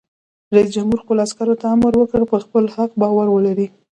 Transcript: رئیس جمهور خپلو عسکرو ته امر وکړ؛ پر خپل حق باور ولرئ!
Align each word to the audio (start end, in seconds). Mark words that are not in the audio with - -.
رئیس 0.55 0.69
جمهور 0.75 0.99
خپلو 1.03 1.19
عسکرو 1.27 1.59
ته 1.61 1.65
امر 1.75 1.93
وکړ؛ 1.97 2.21
پر 2.31 2.39
خپل 2.45 2.63
حق 2.75 2.91
باور 3.01 3.27
ولرئ! 3.31 3.67